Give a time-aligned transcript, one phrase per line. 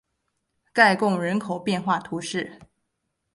[0.73, 2.59] 盖贡人口变化图示